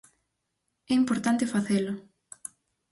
É 0.91 0.93
importante 1.01 1.51
facelo. 1.53 1.93